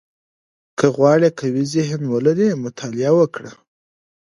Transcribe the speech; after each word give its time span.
•که 0.77 0.85
غواړې 0.95 1.29
قوي 1.39 1.63
ذهن 1.73 2.01
ولرې، 2.13 2.49
مطالعه 2.65 3.11
وکړه. 3.19 3.51